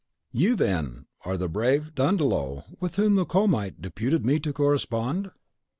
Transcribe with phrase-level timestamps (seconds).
[0.31, 5.29] "You, then, are the brave Dandolo with whom the Comite deputed me to correspond?